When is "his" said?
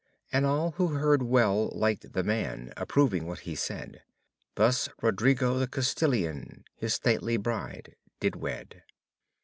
6.75-6.95